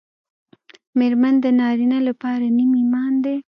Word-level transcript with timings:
مېرمن 0.97 1.35
د 1.43 1.45
نارینه 1.59 1.99
لپاره 2.07 2.45
نیم 2.57 2.71
ایمان 2.79 3.13
دی 3.23 3.35